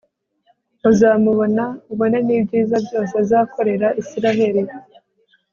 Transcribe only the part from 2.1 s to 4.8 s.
n'ibyiza byose azakorera israheli